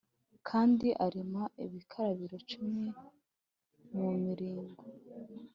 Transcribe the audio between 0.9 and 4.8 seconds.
arema ibikarabiro cumi mu miring